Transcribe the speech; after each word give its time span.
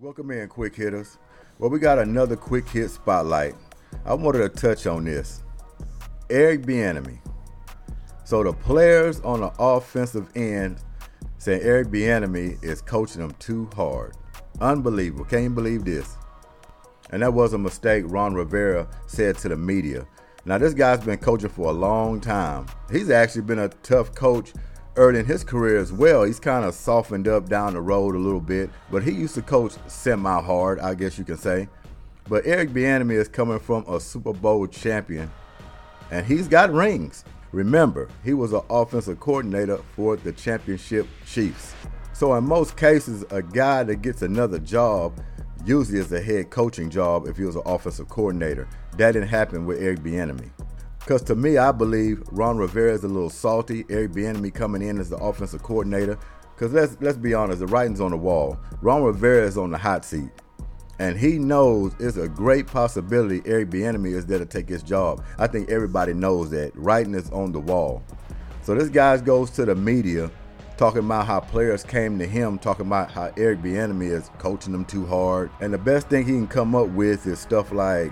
Welcome 0.00 0.32
in, 0.32 0.48
quick 0.48 0.74
hitters. 0.74 1.18
Well, 1.60 1.70
we 1.70 1.78
got 1.78 2.00
another 2.00 2.34
quick 2.34 2.68
hit 2.68 2.90
spotlight. 2.90 3.54
I 4.04 4.14
wanted 4.14 4.40
to 4.40 4.48
touch 4.48 4.88
on 4.88 5.04
this. 5.04 5.44
Eric 6.28 6.62
Bieniemy. 6.62 7.20
So 8.24 8.42
the 8.42 8.52
players 8.52 9.20
on 9.20 9.42
the 9.42 9.52
offensive 9.60 10.28
end 10.34 10.78
saying 11.38 11.62
Eric 11.62 11.88
Bieniemy 11.88 12.62
is 12.64 12.82
coaching 12.82 13.20
them 13.20 13.36
too 13.38 13.70
hard. 13.76 14.16
Unbelievable. 14.60 15.26
Can't 15.26 15.54
believe 15.54 15.84
this? 15.84 16.16
And 17.10 17.22
that 17.22 17.32
was 17.32 17.52
a 17.52 17.58
mistake 17.58 18.02
Ron 18.08 18.34
Rivera 18.34 18.88
said 19.06 19.38
to 19.38 19.48
the 19.48 19.56
media. 19.56 20.08
Now 20.44 20.58
this 20.58 20.74
guy's 20.74 21.04
been 21.04 21.18
coaching 21.18 21.50
for 21.50 21.68
a 21.68 21.72
long 21.72 22.20
time. 22.20 22.66
He's 22.90 23.10
actually 23.10 23.42
been 23.42 23.60
a 23.60 23.68
tough 23.68 24.12
coach 24.12 24.54
early 24.96 25.20
in 25.20 25.26
his 25.26 25.44
career 25.44 25.78
as 25.78 25.92
well. 25.92 26.24
He's 26.24 26.40
kind 26.40 26.64
of 26.64 26.74
softened 26.74 27.28
up 27.28 27.48
down 27.48 27.74
the 27.74 27.80
road 27.80 28.14
a 28.14 28.18
little 28.18 28.40
bit, 28.40 28.70
but 28.90 29.02
he 29.02 29.12
used 29.12 29.34
to 29.34 29.42
coach 29.42 29.72
semi 29.86 30.42
hard, 30.42 30.78
I 30.78 30.94
guess 30.94 31.18
you 31.18 31.24
can 31.24 31.36
say. 31.36 31.68
But 32.28 32.46
Eric 32.46 32.70
Bieniemy 32.70 33.14
is 33.14 33.28
coming 33.28 33.58
from 33.58 33.84
a 33.86 34.00
Super 34.00 34.32
Bowl 34.32 34.66
champion, 34.66 35.30
and 36.10 36.24
he's 36.24 36.48
got 36.48 36.72
rings. 36.72 37.24
Remember, 37.52 38.08
he 38.24 38.34
was 38.34 38.52
an 38.52 38.62
offensive 38.70 39.20
coordinator 39.20 39.78
for 39.94 40.16
the 40.16 40.32
championship 40.32 41.06
Chiefs. 41.26 41.74
So 42.12 42.34
in 42.34 42.44
most 42.44 42.76
cases, 42.76 43.24
a 43.30 43.42
guy 43.42 43.82
that 43.84 43.96
gets 43.96 44.22
another 44.22 44.58
job 44.58 45.20
usually 45.64 45.98
is 45.98 46.12
a 46.12 46.20
head 46.20 46.50
coaching 46.50 46.90
job 46.90 47.26
if 47.26 47.36
he 47.36 47.44
was 47.44 47.56
an 47.56 47.62
offensive 47.66 48.08
coordinator. 48.08 48.68
That 48.96 49.12
didn't 49.12 49.28
happen 49.28 49.66
with 49.66 49.82
Eric 49.82 50.00
Bieniemy. 50.00 50.50
Because 51.04 51.20
to 51.24 51.34
me, 51.34 51.58
I 51.58 51.70
believe 51.70 52.22
Ron 52.30 52.56
Rivera 52.56 52.94
is 52.94 53.04
a 53.04 53.08
little 53.08 53.28
salty. 53.28 53.84
Eric 53.90 54.12
Bieniemy 54.12 54.54
coming 54.54 54.80
in 54.80 54.98
as 54.98 55.10
the 55.10 55.18
offensive 55.18 55.62
coordinator. 55.62 56.18
Because 56.54 56.72
let's 56.72 56.96
let's 57.02 57.18
be 57.18 57.34
honest, 57.34 57.58
the 57.60 57.66
writing's 57.66 58.00
on 58.00 58.10
the 58.10 58.16
wall. 58.16 58.58
Ron 58.80 59.02
Rivera 59.02 59.46
is 59.46 59.58
on 59.58 59.70
the 59.70 59.76
hot 59.76 60.02
seat, 60.02 60.30
and 60.98 61.18
he 61.18 61.38
knows 61.38 61.92
it's 62.00 62.16
a 62.16 62.26
great 62.26 62.66
possibility 62.66 63.42
Eric 63.44 63.68
Bieniemy 63.68 64.14
is 64.14 64.24
there 64.24 64.38
to 64.38 64.46
take 64.46 64.66
his 64.66 64.82
job. 64.82 65.22
I 65.38 65.46
think 65.46 65.68
everybody 65.68 66.14
knows 66.14 66.48
that. 66.52 66.74
Writing 66.74 67.14
is 67.14 67.28
on 67.32 67.52
the 67.52 67.60
wall. 67.60 68.02
So 68.62 68.74
this 68.74 68.88
guy 68.88 69.14
goes 69.18 69.50
to 69.50 69.66
the 69.66 69.74
media 69.74 70.30
talking 70.78 71.00
about 71.00 71.26
how 71.26 71.38
players 71.38 71.82
came 71.82 72.18
to 72.18 72.26
him, 72.26 72.58
talking 72.58 72.86
about 72.86 73.10
how 73.10 73.30
Eric 73.36 73.60
Bieniemy 73.60 74.10
is 74.10 74.30
coaching 74.38 74.72
them 74.72 74.86
too 74.86 75.04
hard. 75.04 75.50
And 75.60 75.70
the 75.70 75.78
best 75.78 76.08
thing 76.08 76.24
he 76.24 76.32
can 76.32 76.46
come 76.46 76.74
up 76.74 76.88
with 76.88 77.26
is 77.26 77.38
stuff 77.38 77.72
like, 77.72 78.10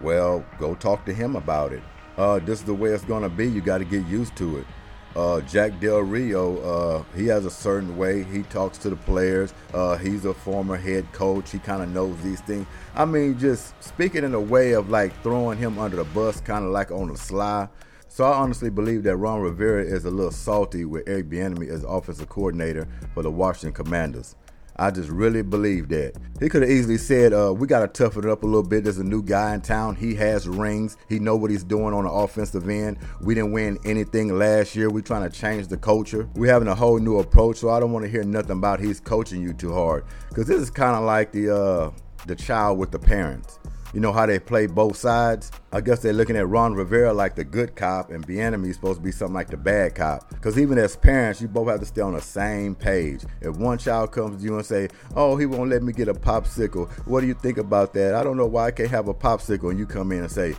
well, 0.00 0.44
go 0.60 0.76
talk 0.76 1.04
to 1.06 1.12
him 1.12 1.34
about 1.34 1.72
it 1.72 1.82
uh, 2.16 2.38
this 2.40 2.60
is 2.60 2.64
the 2.64 2.74
way 2.74 2.90
it's 2.90 3.04
gonna 3.04 3.28
be. 3.28 3.48
You 3.48 3.60
got 3.60 3.78
to 3.78 3.84
get 3.84 4.06
used 4.06 4.36
to 4.36 4.58
it. 4.58 4.66
Uh, 5.14 5.42
Jack 5.42 5.78
Del 5.78 6.00
Rio, 6.00 6.56
uh, 6.58 7.04
he 7.14 7.26
has 7.26 7.44
a 7.44 7.50
certain 7.50 7.98
way 7.98 8.24
he 8.24 8.42
talks 8.44 8.78
to 8.78 8.88
the 8.88 8.96
players. 8.96 9.52
Uh, 9.74 9.98
he's 9.98 10.24
a 10.24 10.32
former 10.32 10.76
head 10.76 11.10
coach. 11.12 11.50
He 11.50 11.58
kind 11.58 11.82
of 11.82 11.90
knows 11.90 12.18
these 12.22 12.40
things. 12.40 12.66
I 12.94 13.04
mean, 13.04 13.38
just 13.38 13.74
speaking 13.82 14.24
in 14.24 14.32
a 14.32 14.40
way 14.40 14.72
of 14.72 14.88
like 14.88 15.12
throwing 15.22 15.58
him 15.58 15.78
under 15.78 15.96
the 15.96 16.04
bus, 16.04 16.40
kind 16.40 16.64
of 16.64 16.70
like 16.70 16.90
on 16.90 17.08
the 17.08 17.16
sly. 17.16 17.68
So 18.08 18.24
I 18.24 18.36
honestly 18.38 18.70
believe 18.70 19.02
that 19.04 19.16
Ron 19.16 19.40
Rivera 19.40 19.82
is 19.82 20.04
a 20.04 20.10
little 20.10 20.30
salty 20.30 20.84
with 20.84 21.06
Eric 21.06 21.30
Bieniemy 21.30 21.68
as 21.68 21.82
offensive 21.84 22.28
coordinator 22.28 22.86
for 23.14 23.22
the 23.22 23.30
Washington 23.30 23.72
Commanders. 23.72 24.34
I 24.76 24.90
just 24.90 25.10
really 25.10 25.42
believe 25.42 25.88
that. 25.90 26.14
He 26.40 26.48
could 26.48 26.62
have 26.62 26.70
easily 26.70 26.98
said, 26.98 27.32
uh, 27.32 27.52
we 27.54 27.66
got 27.66 27.80
to 27.80 27.88
toughen 27.88 28.24
it 28.24 28.30
up 28.30 28.42
a 28.42 28.46
little 28.46 28.62
bit. 28.62 28.84
There's 28.84 28.98
a 28.98 29.04
new 29.04 29.22
guy 29.22 29.54
in 29.54 29.60
town. 29.60 29.96
He 29.96 30.14
has 30.16 30.48
rings. 30.48 30.96
He 31.08 31.18
know 31.18 31.36
what 31.36 31.50
he's 31.50 31.64
doing 31.64 31.94
on 31.94 32.04
the 32.04 32.10
offensive 32.10 32.68
end. 32.68 32.98
We 33.20 33.34
didn't 33.34 33.52
win 33.52 33.78
anything 33.84 34.38
last 34.38 34.74
year. 34.74 34.90
We're 34.90 35.02
trying 35.02 35.30
to 35.30 35.36
change 35.36 35.68
the 35.68 35.76
culture. 35.76 36.28
We're 36.34 36.52
having 36.52 36.68
a 36.68 36.74
whole 36.74 36.98
new 36.98 37.18
approach, 37.18 37.58
so 37.58 37.70
I 37.70 37.80
don't 37.80 37.92
want 37.92 38.04
to 38.04 38.10
hear 38.10 38.24
nothing 38.24 38.58
about 38.58 38.80
he's 38.80 39.00
coaching 39.00 39.42
you 39.42 39.52
too 39.52 39.72
hard. 39.72 40.04
Because 40.28 40.46
this 40.46 40.60
is 40.60 40.70
kind 40.70 40.96
of 40.96 41.04
like 41.04 41.32
the, 41.32 41.54
uh, 41.54 41.90
the 42.26 42.34
child 42.34 42.78
with 42.78 42.90
the 42.90 42.98
parents 42.98 43.58
you 43.92 44.00
know 44.00 44.12
how 44.12 44.26
they 44.26 44.38
play 44.38 44.66
both 44.66 44.96
sides. 44.96 45.50
I 45.72 45.80
guess 45.80 46.00
they're 46.00 46.12
looking 46.12 46.36
at 46.36 46.48
Ron 46.48 46.74
Rivera 46.74 47.12
like 47.12 47.34
the 47.34 47.44
good 47.44 47.76
cop, 47.76 48.10
and 48.10 48.26
Bieniemy 48.26 48.68
is 48.68 48.76
supposed 48.76 48.98
to 48.98 49.04
be 49.04 49.12
something 49.12 49.34
like 49.34 49.48
the 49.48 49.56
bad 49.56 49.94
cop. 49.94 50.28
Because 50.30 50.58
even 50.58 50.78
as 50.78 50.96
parents, 50.96 51.40
you 51.40 51.48
both 51.48 51.68
have 51.68 51.80
to 51.80 51.86
stay 51.86 52.00
on 52.00 52.14
the 52.14 52.20
same 52.20 52.74
page. 52.74 53.24
If 53.40 53.56
one 53.56 53.78
child 53.78 54.12
comes 54.12 54.38
to 54.38 54.44
you 54.44 54.56
and 54.56 54.66
say, 54.66 54.88
"Oh, 55.14 55.36
he 55.36 55.46
won't 55.46 55.70
let 55.70 55.82
me 55.82 55.92
get 55.92 56.08
a 56.08 56.14
popsicle," 56.14 56.90
what 57.06 57.20
do 57.20 57.26
you 57.26 57.34
think 57.34 57.58
about 57.58 57.92
that? 57.94 58.14
I 58.14 58.24
don't 58.24 58.36
know 58.36 58.46
why 58.46 58.66
I 58.66 58.70
can't 58.70 58.90
have 58.90 59.08
a 59.08 59.14
popsicle, 59.14 59.70
and 59.70 59.78
you 59.78 59.86
come 59.86 60.12
in 60.12 60.20
and 60.20 60.30
say, 60.30 60.54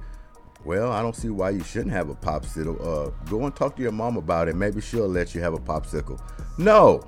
well, 0.65 0.91
I 0.91 1.01
don't 1.01 1.15
see 1.15 1.29
why 1.29 1.49
you 1.49 1.63
shouldn't 1.63 1.91
have 1.91 2.09
a 2.09 2.15
popsicle. 2.15 2.79
Uh, 2.79 3.11
go 3.29 3.43
and 3.43 3.55
talk 3.55 3.75
to 3.75 3.81
your 3.81 3.91
mom 3.91 4.15
about 4.15 4.47
it. 4.47 4.55
Maybe 4.55 4.79
she'll 4.79 5.09
let 5.09 5.35
you 5.35 5.41
have 5.41 5.53
a 5.53 5.59
popsicle. 5.59 6.19
No, 6.57 7.03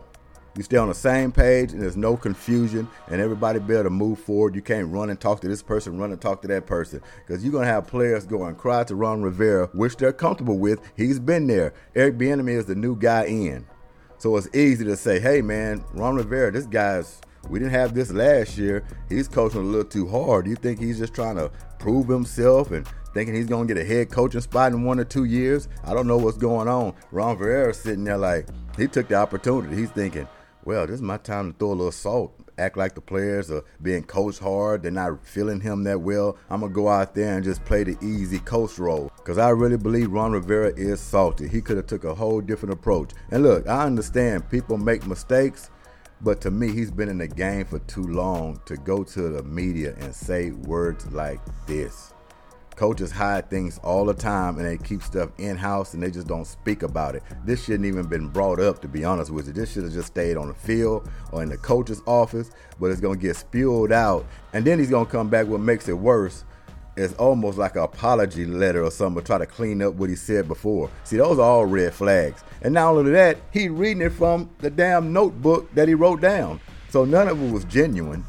you 0.57 0.63
stay 0.63 0.77
on 0.77 0.87
the 0.87 0.95
same 0.95 1.31
page 1.31 1.73
and 1.73 1.81
there's 1.81 1.97
no 1.97 2.15
confusion 2.15 2.87
and 3.09 3.19
everybody 3.19 3.59
be 3.59 3.73
able 3.73 3.83
to 3.83 3.89
move 3.89 4.19
forward. 4.19 4.55
You 4.55 4.61
can't 4.61 4.91
run 4.91 5.09
and 5.09 5.19
talk 5.19 5.41
to 5.41 5.47
this 5.47 5.61
person, 5.61 5.99
run 5.99 6.11
and 6.11 6.21
talk 6.21 6.41
to 6.43 6.47
that 6.47 6.65
person. 6.65 7.01
Because 7.25 7.43
you're 7.43 7.51
going 7.51 7.65
to 7.65 7.71
have 7.71 7.87
players 7.87 8.25
go 8.25 8.45
and 8.45 8.57
cry 8.57 8.83
to 8.85 8.95
Ron 8.95 9.21
Rivera, 9.21 9.67
which 9.73 9.97
they're 9.97 10.13
comfortable 10.13 10.57
with. 10.57 10.79
He's 10.95 11.19
been 11.19 11.47
there. 11.47 11.73
Eric 11.93 12.17
Bieniemy 12.17 12.57
is 12.57 12.65
the 12.65 12.75
new 12.75 12.95
guy 12.95 13.25
in. 13.25 13.65
So 14.17 14.37
it's 14.37 14.47
easy 14.55 14.85
to 14.85 14.95
say, 14.95 15.19
hey, 15.19 15.41
man, 15.41 15.83
Ron 15.93 16.15
Rivera, 16.15 16.51
this 16.51 16.65
guy's, 16.65 17.19
we 17.49 17.59
didn't 17.59 17.73
have 17.73 17.93
this 17.93 18.11
last 18.11 18.57
year. 18.57 18.85
He's 19.09 19.27
coaching 19.27 19.59
a 19.59 19.63
little 19.63 19.83
too 19.83 20.07
hard. 20.07 20.47
You 20.47 20.55
think 20.55 20.79
he's 20.79 20.99
just 20.99 21.13
trying 21.13 21.35
to 21.35 21.51
prove 21.79 22.07
himself 22.07 22.71
and 22.71 22.87
thinking 23.13 23.35
he's 23.35 23.45
going 23.45 23.67
to 23.67 23.73
get 23.73 23.83
a 23.83 23.85
head 23.85 24.09
coaching 24.09 24.41
spot 24.41 24.71
in 24.71 24.83
one 24.85 25.01
or 25.01 25.03
two 25.03 25.25
years? 25.25 25.67
I 25.83 25.93
don't 25.93 26.07
know 26.07 26.17
what's 26.17 26.37
going 26.37 26.69
on. 26.69 26.93
Ron 27.11 27.37
Rivera's 27.37 27.77
sitting 27.77 28.05
there 28.05 28.17
like, 28.17 28.47
he 28.77 28.87
took 28.87 29.09
the 29.09 29.15
opportunity. 29.15 29.75
He's 29.75 29.91
thinking, 29.91 30.27
well, 30.65 30.87
this 30.87 30.95
is 30.95 31.01
my 31.01 31.17
time 31.17 31.53
to 31.53 31.57
throw 31.57 31.69
a 31.69 31.75
little 31.75 31.91
salt. 31.91 32.33
Act 32.57 32.75
like 32.75 32.95
the 32.95 33.01
players 33.01 33.51
are 33.51 33.63
being 33.81 34.03
coached 34.03 34.39
hard. 34.39 34.81
They're 34.81 34.91
not 34.91 35.25
feeling 35.25 35.61
him 35.61 35.83
that 35.83 36.01
well. 36.01 36.37
I'm 36.49 36.61
to 36.61 36.69
go 36.69 36.87
out 36.87 37.13
there 37.13 37.35
and 37.35 37.43
just 37.43 37.63
play 37.65 37.83
the 37.83 37.97
easy 38.01 38.39
coach 38.39 38.79
role. 38.79 39.11
Because 39.17 39.37
I 39.37 39.49
really 39.49 39.77
believe 39.77 40.11
Ron 40.11 40.31
Rivera 40.31 40.73
is 40.75 40.99
salty. 40.99 41.47
He 41.47 41.61
could 41.61 41.77
have 41.77 41.85
took 41.85 42.03
a 42.03 42.15
whole 42.15 42.41
different 42.41 42.73
approach. 42.73 43.11
And 43.29 43.43
look, 43.43 43.67
I 43.67 43.85
understand 43.85 44.49
people 44.49 44.77
make 44.77 45.05
mistakes. 45.05 45.69
But 46.21 46.41
to 46.41 46.51
me, 46.51 46.71
he's 46.71 46.91
been 46.91 47.09
in 47.09 47.17
the 47.17 47.27
game 47.27 47.65
for 47.65 47.79
too 47.79 48.07
long 48.07 48.59
to 48.65 48.77
go 48.77 49.03
to 49.03 49.29
the 49.29 49.43
media 49.43 49.93
and 49.99 50.15
say 50.15 50.51
words 50.51 51.05
like 51.11 51.41
this. 51.67 52.13
Coaches 52.75 53.11
hide 53.11 53.49
things 53.49 53.79
all 53.83 54.05
the 54.05 54.13
time 54.13 54.57
and 54.57 54.65
they 54.65 54.77
keep 54.77 55.01
stuff 55.01 55.29
in 55.37 55.55
house 55.55 55.93
and 55.93 56.03
they 56.03 56.11
just 56.11 56.27
don't 56.27 56.45
speak 56.45 56.83
about 56.83 57.15
it. 57.15 57.23
This 57.45 57.63
shouldn't 57.63 57.85
even 57.85 58.07
been 58.07 58.27
brought 58.27 58.59
up, 58.59 58.81
to 58.81 58.87
be 58.87 59.05
honest 59.05 59.31
with 59.31 59.47
you. 59.47 59.53
This 59.53 59.71
should 59.71 59.83
have 59.83 59.93
just 59.93 60.07
stayed 60.07 60.35
on 60.35 60.49
the 60.49 60.53
field 60.53 61.09
or 61.31 61.41
in 61.41 61.49
the 61.49 61.57
coach's 61.57 62.01
office, 62.05 62.51
but 62.79 62.91
it's 62.91 62.99
to 62.99 63.15
get 63.15 63.37
spewed 63.37 63.93
out. 63.93 64.25
And 64.53 64.65
then 64.65 64.79
he's 64.79 64.89
to 65.05 65.11
come 65.11 65.29
back. 65.29 65.47
What 65.47 65.61
makes 65.61 65.87
it 65.87 65.93
worse 65.93 66.43
is 66.97 67.13
almost 67.13 67.57
like 67.57 67.75
an 67.75 67.83
apology 67.83 68.45
letter 68.45 68.83
or 68.83 68.91
something 68.91 69.21
to 69.21 69.25
try 69.25 69.37
to 69.37 69.45
clean 69.45 69.81
up 69.81 69.93
what 69.93 70.09
he 70.09 70.15
said 70.15 70.47
before. 70.47 70.89
See, 71.03 71.17
those 71.17 71.39
are 71.39 71.49
all 71.49 71.65
red 71.65 71.93
flags. 71.93 72.43
And 72.61 72.73
not 72.73 72.93
only 72.93 73.11
that, 73.11 73.37
he 73.51 73.69
reading 73.69 74.01
it 74.01 74.11
from 74.11 74.49
the 74.59 74.69
damn 74.69 75.13
notebook 75.13 75.73
that 75.75 75.87
he 75.87 75.93
wrote 75.93 76.21
down. 76.21 76.59
So 76.89 77.05
none 77.05 77.27
of 77.27 77.41
it 77.41 77.51
was 77.51 77.65
genuine 77.65 78.25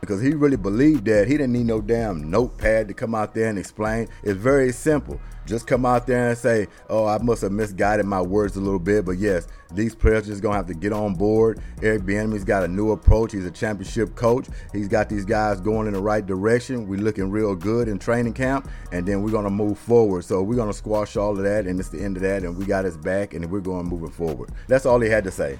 because 0.00 0.20
he 0.20 0.34
really 0.34 0.56
believed 0.56 1.04
that. 1.06 1.26
He 1.26 1.36
didn't 1.36 1.52
need 1.52 1.66
no 1.66 1.80
damn 1.80 2.30
notepad 2.30 2.88
to 2.88 2.94
come 2.94 3.14
out 3.14 3.34
there 3.34 3.48
and 3.48 3.58
explain. 3.58 4.08
It's 4.22 4.38
very 4.38 4.72
simple. 4.72 5.20
Just 5.46 5.66
come 5.66 5.86
out 5.86 6.06
there 6.06 6.28
and 6.28 6.36
say, 6.36 6.68
"Oh, 6.90 7.06
I 7.06 7.16
must 7.18 7.40
have 7.40 7.52
misguided 7.52 8.04
my 8.04 8.20
words 8.20 8.56
a 8.56 8.60
little 8.60 8.78
bit." 8.78 9.06
But 9.06 9.18
yes, 9.18 9.46
these 9.72 9.94
players 9.94 10.26
just 10.26 10.42
gonna 10.42 10.56
have 10.56 10.66
to 10.66 10.74
get 10.74 10.92
on 10.92 11.14
board. 11.14 11.60
Eric 11.82 12.02
Bieniemy's 12.02 12.44
got 12.44 12.64
a 12.64 12.68
new 12.68 12.90
approach. 12.90 13.32
He's 13.32 13.46
a 13.46 13.50
championship 13.50 14.14
coach. 14.14 14.46
He's 14.74 14.88
got 14.88 15.08
these 15.08 15.24
guys 15.24 15.60
going 15.60 15.86
in 15.86 15.94
the 15.94 16.02
right 16.02 16.24
direction. 16.24 16.86
We're 16.86 17.00
looking 17.00 17.30
real 17.30 17.54
good 17.54 17.88
in 17.88 17.98
training 17.98 18.34
camp, 18.34 18.68
and 18.92 19.06
then 19.06 19.22
we're 19.22 19.30
gonna 19.30 19.48
move 19.48 19.78
forward. 19.78 20.24
So 20.24 20.42
we're 20.42 20.56
gonna 20.56 20.74
squash 20.74 21.16
all 21.16 21.36
of 21.36 21.42
that, 21.44 21.66
and 21.66 21.80
it's 21.80 21.88
the 21.88 22.02
end 22.02 22.16
of 22.16 22.22
that, 22.24 22.42
and 22.42 22.56
we 22.56 22.66
got 22.66 22.84
his 22.84 22.98
back, 22.98 23.32
and 23.32 23.50
we're 23.50 23.60
going 23.60 23.86
moving 23.86 24.10
forward. 24.10 24.50
That's 24.66 24.84
all 24.84 25.00
he 25.00 25.08
had 25.08 25.24
to 25.24 25.30
say. 25.30 25.58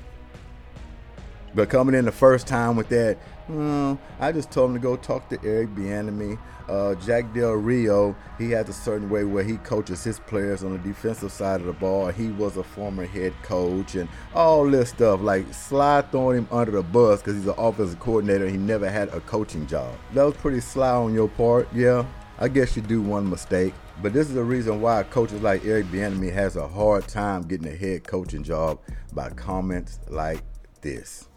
But 1.54 1.70
coming 1.70 1.94
in 1.94 2.04
the 2.04 2.12
first 2.12 2.46
time 2.46 2.76
with 2.76 2.90
that, 2.90 3.16
well, 3.48 3.98
I 4.20 4.32
just 4.32 4.50
told 4.50 4.70
him 4.70 4.76
to 4.76 4.82
go 4.82 4.96
talk 4.96 5.28
to 5.30 5.38
Eric 5.44 5.74
Bieniemy. 5.74 6.38
Uh, 6.68 6.94
Jack 6.96 7.32
Del 7.32 7.52
Rio, 7.52 8.14
he 8.36 8.50
has 8.50 8.68
a 8.68 8.74
certain 8.74 9.08
way 9.08 9.24
where 9.24 9.42
he 9.42 9.56
coaches 9.58 10.04
his 10.04 10.18
players 10.20 10.62
on 10.62 10.72
the 10.72 10.78
defensive 10.78 11.32
side 11.32 11.60
of 11.60 11.66
the 11.66 11.72
ball. 11.72 12.08
He 12.08 12.28
was 12.28 12.58
a 12.58 12.62
former 12.62 13.06
head 13.06 13.32
coach 13.42 13.94
and 13.94 14.06
all 14.34 14.68
this 14.68 14.90
stuff, 14.90 15.22
like 15.22 15.52
slide 15.54 16.10
throwing 16.12 16.38
him 16.38 16.48
under 16.50 16.72
the 16.72 16.82
bus 16.82 17.20
because 17.20 17.36
he's 17.36 17.46
an 17.46 17.54
offensive 17.56 17.98
coordinator. 18.00 18.48
he 18.48 18.58
never 18.58 18.90
had 18.90 19.08
a 19.14 19.20
coaching 19.20 19.66
job. 19.66 19.94
That 20.12 20.24
was 20.24 20.34
pretty 20.34 20.60
sly 20.60 20.90
on 20.90 21.14
your 21.14 21.28
part, 21.28 21.68
yeah. 21.72 22.04
I 22.38 22.48
guess 22.48 22.76
you 22.76 22.82
do 22.82 23.02
one 23.02 23.28
mistake, 23.28 23.74
but 24.00 24.12
this 24.12 24.28
is 24.28 24.34
the 24.34 24.44
reason 24.44 24.80
why 24.80 25.02
coaches 25.04 25.40
like 25.40 25.64
Eric 25.64 25.86
Bieniemy 25.86 26.32
has 26.32 26.54
a 26.56 26.68
hard 26.68 27.08
time 27.08 27.42
getting 27.42 27.66
a 27.66 27.76
head 27.76 28.06
coaching 28.06 28.44
job 28.44 28.78
by 29.12 29.30
comments 29.30 29.98
like 30.08 30.42
this. 30.82 31.27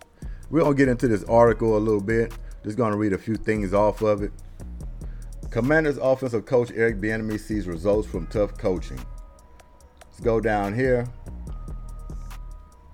We're 0.52 0.60
going 0.60 0.74
to 0.74 0.78
get 0.78 0.90
into 0.90 1.08
this 1.08 1.24
article 1.24 1.78
a 1.78 1.80
little 1.80 2.02
bit. 2.02 2.34
Just 2.66 2.78
going 2.78 2.92
to 2.92 2.98
read 2.98 3.14
a 3.14 3.18
few 3.18 3.36
things 3.36 3.74
off 3.74 4.02
of 4.02 4.22
it. 4.22 4.34
Commanders 5.50 5.98
offensive 5.98 6.46
coach 6.46 6.72
Eric 6.76 7.00
Bieniemy 7.00 7.40
sees 7.40 7.68
results 7.68 8.06
from 8.06 8.28
tough 8.28 8.58
coaching. 8.58 9.00
Let's 10.06 10.20
go 10.20 10.42
down 10.42 10.76
here. 10.76 11.08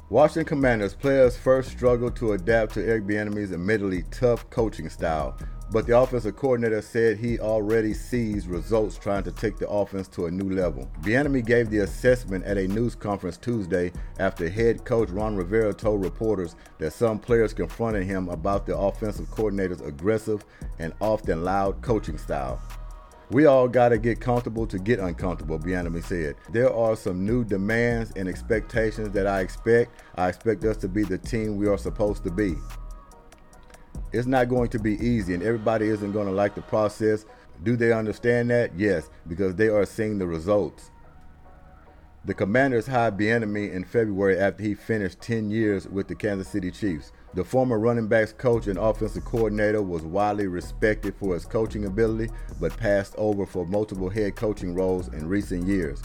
Washington 0.10 0.46
Commanders 0.46 0.94
players 0.94 1.36
first 1.36 1.72
struggled 1.72 2.16
to 2.18 2.34
adapt 2.34 2.76
to 2.76 2.88
Eric 2.88 3.06
Bieniemy's 3.06 3.52
admittedly 3.52 4.04
tough 4.12 4.48
coaching 4.52 4.88
style, 4.88 5.36
but 5.72 5.86
the 5.86 5.98
offensive 5.98 6.36
coordinator 6.36 6.82
said 6.82 7.18
he 7.18 7.40
already 7.40 7.94
sees 7.94 8.48
results 8.48 8.98
trying 8.98 9.24
to 9.24 9.32
take 9.32 9.58
the 9.58 9.68
offense 9.70 10.08
to 10.08 10.28
a 10.28 10.32
new 10.32 10.50
level. 10.50 10.90
Bieniemy 11.02 11.46
gave 11.46 11.70
the 11.70 11.80
assessment 11.80 12.46
at 12.46 12.58
a 12.58 12.68
news 12.68 12.96
conference 12.96 13.38
Tuesday 13.38 13.92
after 14.20 14.50
head 14.50 14.86
coach 14.86 15.10
Ron 15.10 15.36
Rivera 15.36 15.74
told 15.74 16.04
reporters 16.04 16.56
that 16.78 16.94
some 16.94 17.20
players 17.20 17.54
confronted 17.54 18.06
him 18.06 18.30
about 18.30 18.66
the 18.66 18.78
offensive 18.78 19.30
coordinator's 19.32 19.82
aggressive 19.82 20.46
and 20.80 20.94
often 21.02 21.44
loud 21.44 21.82
coaching 21.82 22.18
style. 22.18 22.62
We 23.30 23.46
all 23.46 23.68
got 23.68 23.90
to 23.90 23.98
get 23.98 24.22
comfortable 24.22 24.66
to 24.68 24.80
get 24.80 25.00
uncomfortable, 25.00 25.60
Bieniemy 25.60 26.02
said. 26.02 26.36
There 26.50 26.74
are 26.74 26.96
some 26.96 27.26
new 27.26 27.44
demands 27.44 28.14
and 28.16 28.30
expectations 28.30 29.12
that 29.12 29.28
I 29.28 29.42
expect. 29.42 29.92
I 30.16 30.30
expect 30.30 30.64
us 30.64 30.78
to 30.78 30.88
be 30.88 31.04
the 31.04 31.18
team 31.18 31.58
we 31.58 31.68
are 31.68 31.78
supposed 31.78 32.24
to 32.24 32.32
be. 32.32 32.56
It's 34.12 34.28
not 34.28 34.50
going 34.50 34.70
to 34.70 34.80
be 34.80 34.96
easy, 35.06 35.34
and 35.34 35.44
everybody 35.44 35.88
isn't 35.88 36.12
going 36.12 36.28
to 36.28 36.34
like 36.34 36.56
the 36.56 36.62
process. 36.62 37.26
Do 37.64 37.76
they 37.76 37.92
understand 37.92 38.50
that? 38.52 38.78
Yes, 38.78 39.10
because 39.28 39.56
they 39.56 39.68
are 39.68 39.86
seeing 39.86 40.18
the 40.18 40.28
results. 40.28 40.92
The 42.26 42.34
Commanders 42.34 42.88
hired 42.88 43.18
Bieniemy 43.18 43.72
in 43.72 43.86
February 43.86 44.38
after 44.38 44.62
he 44.62 44.74
finished 44.74 45.22
10 45.22 45.50
years 45.50 45.88
with 45.88 46.10
the 46.10 46.16
Kansas 46.16 46.50
City 46.50 46.72
Chiefs. 46.72 47.14
The 47.34 47.44
former 47.44 47.80
running 47.80 48.08
backs 48.08 48.34
coach 48.34 48.68
and 48.68 48.78
offensive 48.78 49.24
coordinator 49.24 49.82
was 49.82 50.02
widely 50.02 50.48
respected 50.48 51.16
for 51.16 51.36
his 51.36 51.46
coaching 51.46 51.86
ability, 51.86 52.34
but 52.60 52.76
passed 52.76 53.16
over 53.18 53.46
for 53.46 53.66
multiple 53.66 54.10
head 54.10 54.36
coaching 54.36 54.76
roles 54.76 55.08
in 55.10 55.28
recent 55.30 55.68
years. 55.68 56.02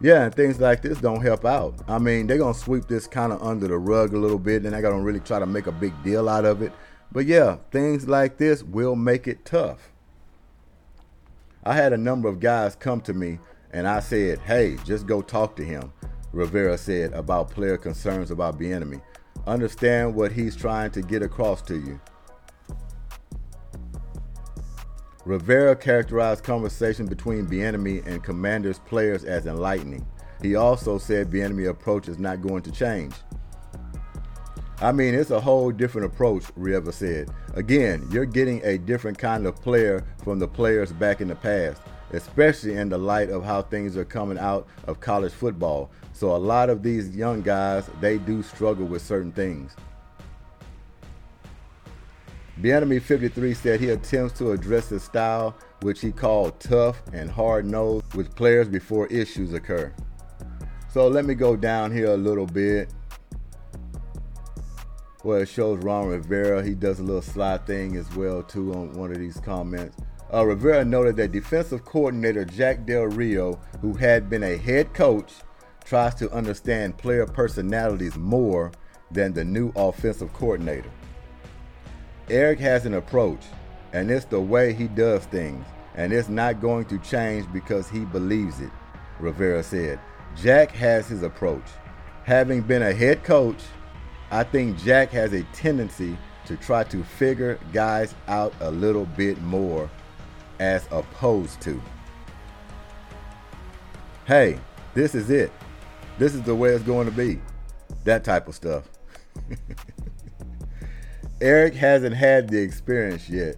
Yeah, 0.00 0.24
and 0.24 0.34
things 0.34 0.58
like 0.58 0.82
this 0.82 0.98
don't 0.98 1.20
help 1.20 1.44
out. 1.44 1.74
I 1.86 1.98
mean, 1.98 2.26
they're 2.26 2.38
going 2.38 2.54
to 2.54 2.58
sweep 2.58 2.88
this 2.88 3.06
kind 3.06 3.32
of 3.32 3.42
under 3.42 3.68
the 3.68 3.78
rug 3.78 4.14
a 4.14 4.18
little 4.18 4.38
bit, 4.38 4.64
and 4.64 4.72
they're 4.72 4.82
going 4.82 4.98
to 4.98 5.04
really 5.04 5.20
try 5.20 5.38
to 5.38 5.46
make 5.46 5.66
a 5.66 5.72
big 5.72 5.92
deal 6.02 6.28
out 6.28 6.44
of 6.44 6.62
it. 6.62 6.72
But 7.12 7.26
yeah, 7.26 7.58
things 7.70 8.08
like 8.08 8.38
this 8.38 8.62
will 8.62 8.96
make 8.96 9.28
it 9.28 9.44
tough. 9.44 9.92
I 11.62 11.74
had 11.74 11.92
a 11.92 11.98
number 11.98 12.28
of 12.28 12.40
guys 12.40 12.74
come 12.74 13.00
to 13.02 13.12
me, 13.12 13.38
and 13.72 13.86
I 13.86 14.00
said, 14.00 14.40
hey, 14.40 14.76
just 14.84 15.06
go 15.06 15.22
talk 15.22 15.54
to 15.56 15.64
him, 15.64 15.92
Rivera 16.32 16.76
said 16.76 17.12
about 17.12 17.50
player 17.50 17.76
concerns 17.76 18.30
about 18.30 18.58
Bieniemy 18.58 19.00
understand 19.46 20.14
what 20.14 20.32
he's 20.32 20.56
trying 20.56 20.90
to 20.92 21.02
get 21.02 21.22
across 21.22 21.62
to 21.62 21.74
you. 21.74 22.00
Rivera 25.24 25.76
characterized 25.76 26.42
conversation 26.42 27.06
between 27.06 27.46
Bieniemy 27.46 28.06
and 28.06 28.24
Commanders 28.24 28.80
players 28.80 29.24
as 29.24 29.46
enlightening. 29.46 30.06
He 30.40 30.56
also 30.56 30.98
said 30.98 31.30
Bieniemy 31.30 31.68
approach 31.68 32.08
is 32.08 32.18
not 32.18 32.42
going 32.42 32.62
to 32.62 32.72
change. 32.72 33.14
I 34.82 34.90
mean, 34.90 35.14
it's 35.14 35.30
a 35.30 35.40
whole 35.40 35.70
different 35.70 36.12
approach, 36.12 36.42
Rivera 36.56 36.92
said. 36.92 37.30
Again, 37.54 38.04
you're 38.10 38.24
getting 38.24 38.60
a 38.64 38.78
different 38.78 39.16
kind 39.16 39.46
of 39.46 39.54
player 39.62 40.04
from 40.24 40.40
the 40.40 40.48
players 40.48 40.90
back 40.92 41.20
in 41.20 41.28
the 41.28 41.36
past, 41.36 41.80
especially 42.10 42.74
in 42.74 42.88
the 42.88 42.98
light 42.98 43.30
of 43.30 43.44
how 43.44 43.62
things 43.62 43.96
are 43.96 44.04
coming 44.04 44.38
out 44.38 44.66
of 44.88 44.98
college 44.98 45.32
football. 45.32 45.92
So 46.12 46.34
a 46.34 46.36
lot 46.36 46.68
of 46.68 46.82
these 46.82 47.14
young 47.14 47.42
guys, 47.42 47.88
they 48.00 48.18
do 48.18 48.42
struggle 48.42 48.84
with 48.84 49.02
certain 49.02 49.30
things. 49.30 49.76
Bieniemy 52.60 53.00
53 53.00 53.54
said 53.54 53.78
he 53.78 53.90
attempts 53.90 54.36
to 54.38 54.50
address 54.50 54.88
his 54.88 55.04
style, 55.04 55.56
which 55.82 56.00
he 56.00 56.10
called 56.10 56.58
tough 56.58 57.00
and 57.12 57.30
hard-nosed, 57.30 58.14
with 58.14 58.34
players 58.34 58.68
before 58.68 59.06
issues 59.06 59.54
occur. 59.54 59.94
So 60.92 61.06
let 61.06 61.24
me 61.24 61.34
go 61.34 61.54
down 61.54 61.92
here 61.92 62.10
a 62.12 62.16
little 62.16 62.46
bit. 62.46 62.92
Well, 65.24 65.38
it 65.38 65.48
shows 65.48 65.78
Ron 65.84 66.08
Rivera. 66.08 66.64
He 66.64 66.74
does 66.74 66.98
a 66.98 67.04
little 67.04 67.22
sly 67.22 67.56
thing 67.58 67.96
as 67.96 68.12
well 68.16 68.42
too 68.42 68.74
on 68.74 68.92
one 68.94 69.12
of 69.12 69.18
these 69.18 69.38
comments. 69.38 69.96
Uh, 70.32 70.44
Rivera 70.44 70.84
noted 70.84 71.14
that 71.16 71.30
defensive 71.30 71.84
coordinator 71.84 72.44
Jack 72.44 72.86
Del 72.86 73.04
Rio, 73.04 73.60
who 73.80 73.92
had 73.92 74.28
been 74.28 74.42
a 74.42 74.56
head 74.56 74.92
coach 74.94 75.32
tries 75.84 76.14
to 76.16 76.30
understand 76.32 76.98
player 76.98 77.26
personalities 77.26 78.16
more 78.16 78.72
than 79.12 79.32
the 79.32 79.44
new 79.44 79.72
offensive 79.76 80.32
coordinator. 80.32 80.90
Eric 82.28 82.58
has 82.60 82.86
an 82.86 82.94
approach, 82.94 83.42
and 83.92 84.10
it's 84.10 84.24
the 84.24 84.40
way 84.40 84.72
he 84.72 84.88
does 84.88 85.24
things, 85.26 85.64
and 85.94 86.12
it's 86.12 86.28
not 86.28 86.60
going 86.60 86.86
to 86.86 86.98
change 86.98 87.46
because 87.52 87.88
he 87.88 88.00
believes 88.06 88.60
it, 88.60 88.70
Rivera 89.20 89.62
said. 89.62 90.00
Jack 90.34 90.72
has 90.72 91.06
his 91.06 91.22
approach. 91.22 91.66
Having 92.24 92.62
been 92.62 92.82
a 92.82 92.92
head 92.92 93.22
coach, 93.22 93.62
I 94.32 94.42
think 94.42 94.78
Jack 94.78 95.10
has 95.10 95.32
a 95.32 95.44
tendency 95.52 96.18
to 96.46 96.56
try 96.56 96.82
to 96.84 97.04
figure 97.04 97.60
guys 97.72 98.16
out 98.26 98.52
a 98.60 98.70
little 98.70 99.06
bit 99.06 99.40
more 99.42 99.88
as 100.58 100.88
opposed 100.90 101.60
to. 101.60 101.80
Hey, 104.26 104.58
this 104.94 105.14
is 105.14 105.30
it 105.30 105.52
this 106.18 106.34
is 106.34 106.42
the 106.42 106.54
way 106.54 106.70
it's 106.70 106.84
going 106.84 107.06
to 107.06 107.12
be. 107.12 107.40
That 108.04 108.24
type 108.24 108.48
of 108.48 108.54
stuff. 108.54 108.84
Eric 111.40 111.74
hasn't 111.74 112.14
had 112.14 112.48
the 112.48 112.60
experience 112.60 113.28
yet. 113.28 113.56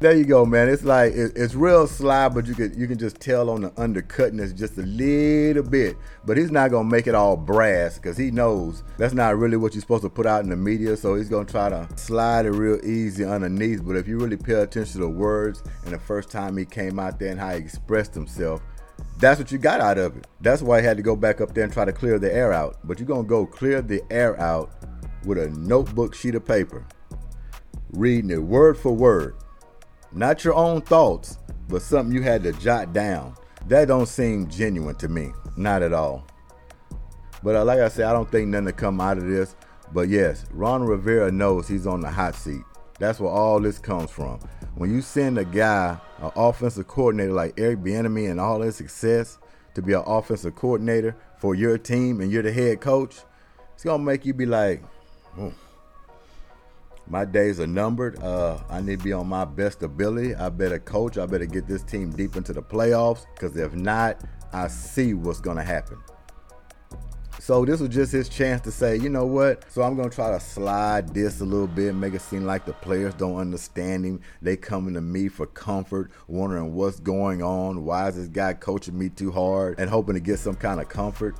There 0.00 0.16
you 0.16 0.24
go, 0.24 0.46
man. 0.46 0.68
It's 0.68 0.84
like 0.84 1.12
it's 1.16 1.56
real 1.56 1.88
sly, 1.88 2.28
but 2.28 2.46
you 2.46 2.54
can 2.54 2.78
you 2.78 2.86
can 2.86 2.98
just 2.98 3.18
tell 3.18 3.50
on 3.50 3.62
the 3.62 3.72
undercutness 3.76 4.52
just 4.52 4.78
a 4.78 4.82
little 4.82 5.64
bit. 5.64 5.96
But 6.24 6.36
he's 6.36 6.52
not 6.52 6.70
gonna 6.70 6.88
make 6.88 7.08
it 7.08 7.16
all 7.16 7.36
brass 7.36 7.96
because 7.96 8.16
he 8.16 8.30
knows 8.30 8.84
that's 8.96 9.12
not 9.12 9.36
really 9.36 9.56
what 9.56 9.74
you're 9.74 9.80
supposed 9.80 10.04
to 10.04 10.08
put 10.08 10.24
out 10.24 10.44
in 10.44 10.50
the 10.50 10.56
media. 10.56 10.96
So 10.96 11.16
he's 11.16 11.28
gonna 11.28 11.46
try 11.46 11.68
to 11.70 11.88
slide 11.96 12.46
it 12.46 12.52
real 12.52 12.78
easy 12.86 13.24
underneath. 13.24 13.84
But 13.84 13.96
if 13.96 14.06
you 14.06 14.18
really 14.18 14.36
pay 14.36 14.52
attention 14.52 14.92
to 14.92 14.98
the 14.98 15.08
words 15.08 15.64
and 15.84 15.92
the 15.92 15.98
first 15.98 16.30
time 16.30 16.56
he 16.56 16.64
came 16.64 17.00
out 17.00 17.18
there 17.18 17.32
and 17.32 17.40
how 17.40 17.50
he 17.50 17.56
expressed 17.56 18.14
himself, 18.14 18.62
that's 19.18 19.40
what 19.40 19.50
you 19.50 19.58
got 19.58 19.80
out 19.80 19.98
of 19.98 20.16
it. 20.16 20.28
That's 20.40 20.62
why 20.62 20.80
he 20.80 20.86
had 20.86 20.96
to 20.98 21.02
go 21.02 21.16
back 21.16 21.40
up 21.40 21.54
there 21.54 21.64
and 21.64 21.72
try 21.72 21.84
to 21.84 21.92
clear 21.92 22.20
the 22.20 22.32
air 22.32 22.52
out. 22.52 22.76
But 22.84 23.00
you're 23.00 23.08
to 23.08 23.24
go 23.24 23.44
clear 23.46 23.82
the 23.82 24.00
air 24.12 24.40
out 24.40 24.70
with 25.24 25.38
a 25.38 25.50
notebook 25.50 26.14
sheet 26.14 26.36
of 26.36 26.46
paper, 26.46 26.86
reading 27.90 28.30
it 28.30 28.38
word 28.40 28.78
for 28.78 28.92
word. 28.92 29.34
Not 30.12 30.44
your 30.44 30.54
own 30.54 30.80
thoughts, 30.82 31.38
but 31.68 31.82
something 31.82 32.14
you 32.14 32.22
had 32.22 32.42
to 32.44 32.52
jot 32.52 32.92
down. 32.92 33.34
That 33.66 33.88
don't 33.88 34.06
seem 34.06 34.48
genuine 34.48 34.96
to 34.96 35.08
me. 35.08 35.32
Not 35.56 35.82
at 35.82 35.92
all. 35.92 36.26
But 37.42 37.56
uh, 37.56 37.64
like 37.64 37.80
I 37.80 37.88
said, 37.88 38.06
I 38.06 38.12
don't 38.12 38.30
think 38.30 38.48
nothing 38.48 38.66
to 38.66 38.72
come 38.72 39.00
out 39.00 39.18
of 39.18 39.26
this. 39.26 39.54
But 39.92 40.08
yes, 40.08 40.44
Ron 40.52 40.82
Rivera 40.82 41.30
knows 41.30 41.68
he's 41.68 41.86
on 41.86 42.00
the 42.00 42.10
hot 42.10 42.34
seat. 42.34 42.62
That's 42.98 43.20
where 43.20 43.30
all 43.30 43.60
this 43.60 43.78
comes 43.78 44.10
from. 44.10 44.40
When 44.74 44.92
you 44.92 45.02
send 45.02 45.38
a 45.38 45.44
guy, 45.44 45.98
an 46.18 46.30
offensive 46.36 46.88
coordinator 46.88 47.32
like 47.32 47.58
Eric 47.58 47.80
Bieniemy 47.80 48.30
and 48.30 48.40
all 48.40 48.60
his 48.60 48.76
success 48.76 49.38
to 49.74 49.82
be 49.82 49.92
an 49.92 50.02
offensive 50.06 50.54
coordinator 50.56 51.14
for 51.38 51.54
your 51.54 51.78
team 51.78 52.20
and 52.20 52.30
you're 52.32 52.42
the 52.42 52.52
head 52.52 52.80
coach, 52.80 53.20
it's 53.74 53.84
gonna 53.84 54.02
make 54.02 54.26
you 54.26 54.34
be 54.34 54.46
like, 54.46 54.82
hmm, 55.34 55.50
my 57.08 57.24
days 57.24 57.58
are 57.60 57.66
numbered. 57.66 58.22
Uh, 58.22 58.58
I 58.68 58.80
need 58.80 58.98
to 58.98 59.04
be 59.04 59.12
on 59.12 59.26
my 59.26 59.44
best 59.44 59.82
ability. 59.82 60.34
I 60.34 60.48
better 60.48 60.78
coach. 60.78 61.18
I 61.18 61.26
better 61.26 61.46
get 61.46 61.66
this 61.66 61.82
team 61.82 62.10
deep 62.10 62.36
into 62.36 62.52
the 62.52 62.62
playoffs 62.62 63.26
because 63.34 63.56
if 63.56 63.74
not, 63.74 64.20
I 64.52 64.68
see 64.68 65.14
what's 65.14 65.40
gonna 65.40 65.64
happen. 65.64 65.98
So 67.40 67.64
this 67.64 67.80
was 67.80 67.88
just 67.88 68.12
his 68.12 68.28
chance 68.28 68.60
to 68.62 68.70
say, 68.70 68.96
you 68.96 69.08
know 69.08 69.24
what? 69.24 69.64
So 69.72 69.82
I'm 69.82 69.96
gonna 69.96 70.10
try 70.10 70.30
to 70.32 70.40
slide 70.40 71.14
this 71.14 71.40
a 71.40 71.44
little 71.44 71.66
bit, 71.66 71.94
make 71.94 72.12
it 72.12 72.20
seem 72.20 72.44
like 72.44 72.66
the 72.66 72.74
players 72.74 73.14
don't 73.14 73.36
understand 73.36 74.04
him. 74.04 74.20
They 74.42 74.56
coming 74.56 74.92
to 74.94 75.00
me 75.00 75.28
for 75.28 75.46
comfort, 75.46 76.10
wondering 76.26 76.74
what's 76.74 77.00
going 77.00 77.42
on. 77.42 77.84
Why 77.84 78.08
is 78.08 78.16
this 78.16 78.28
guy 78.28 78.52
coaching 78.52 78.98
me 78.98 79.08
too 79.08 79.30
hard 79.30 79.80
and 79.80 79.88
hoping 79.88 80.14
to 80.14 80.20
get 80.20 80.40
some 80.40 80.56
kind 80.56 80.78
of 80.78 80.90
comfort? 80.90 81.36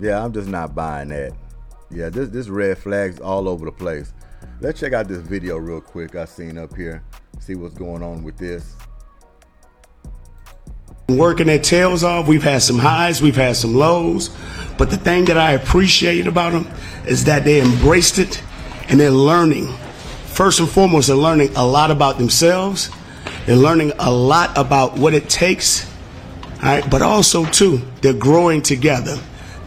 Yeah, 0.00 0.24
I'm 0.24 0.32
just 0.32 0.48
not 0.48 0.74
buying 0.74 1.08
that. 1.08 1.32
Yeah, 1.90 2.08
this 2.08 2.30
this 2.30 2.48
red 2.48 2.78
flags 2.78 3.20
all 3.20 3.48
over 3.48 3.66
the 3.66 3.72
place. 3.72 4.14
Let's 4.60 4.80
check 4.80 4.92
out 4.92 5.08
this 5.08 5.18
video 5.18 5.56
real 5.56 5.80
quick 5.80 6.14
I 6.14 6.24
seen 6.24 6.58
up 6.58 6.76
here. 6.76 7.02
See 7.40 7.54
what's 7.54 7.74
going 7.74 8.02
on 8.02 8.22
with 8.22 8.38
this 8.38 8.76
working 11.16 11.46
their 11.46 11.58
tails 11.58 12.04
off. 12.04 12.26
We've 12.26 12.42
had 12.42 12.62
some 12.62 12.78
highs, 12.78 13.22
we've 13.22 13.36
had 13.36 13.56
some 13.56 13.74
lows. 13.74 14.30
But 14.78 14.90
the 14.90 14.96
thing 14.96 15.26
that 15.26 15.38
I 15.38 15.52
appreciate 15.52 16.26
about 16.26 16.52
them 16.52 16.68
is 17.06 17.24
that 17.24 17.44
they 17.44 17.60
embraced 17.60 18.18
it 18.18 18.42
and 18.88 18.98
they're 18.98 19.10
learning. 19.10 19.68
First 20.26 20.60
and 20.60 20.68
foremost, 20.68 21.08
they're 21.08 21.16
learning 21.16 21.54
a 21.56 21.66
lot 21.66 21.90
about 21.90 22.18
themselves. 22.18 22.90
They're 23.46 23.56
learning 23.56 23.92
a 23.98 24.10
lot 24.10 24.56
about 24.56 24.96
what 24.96 25.14
it 25.14 25.28
takes. 25.28 25.88
All 26.56 26.68
right, 26.68 26.90
but 26.90 27.02
also 27.02 27.44
too, 27.44 27.82
they're 28.00 28.14
growing 28.14 28.62
together. 28.62 29.18